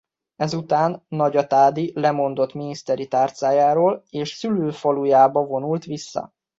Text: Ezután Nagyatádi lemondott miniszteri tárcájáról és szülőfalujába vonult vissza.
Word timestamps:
Ezután 0.35 1.05
Nagyatádi 1.07 1.91
lemondott 1.95 2.53
miniszteri 2.53 3.07
tárcájáról 3.07 4.03
és 4.09 4.29
szülőfalujába 4.29 5.45
vonult 5.45 5.83
vissza. 5.85 6.33